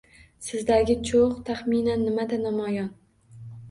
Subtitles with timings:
[0.47, 2.95] Sizdagi cho‘g‘ taxminan nimada namoyon?